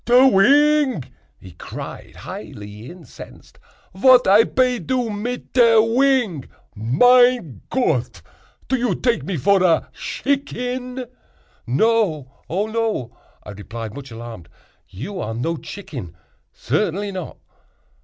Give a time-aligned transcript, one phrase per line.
[0.03, 1.03] "Te wing!"
[1.37, 3.59] he cried, highly incensed,
[3.93, 6.45] "vat I pe do mit te wing?
[6.73, 8.23] Mein Gott!
[8.67, 11.05] do you take me vor a shicken?"
[11.67, 14.49] "No—oh no!" I replied, much alarmed,
[14.89, 17.37] "you are no chicken—certainly not."